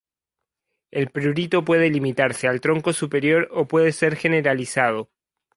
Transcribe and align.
El 0.89 1.11
prurito 1.11 1.63
puede 1.63 1.91
limitarse 1.91 2.47
al 2.47 2.59
tronco 2.59 2.91
superior 2.91 3.49
o 3.53 3.67
puede 3.67 3.91
ser 3.91 4.15
generalizado. 4.15 5.11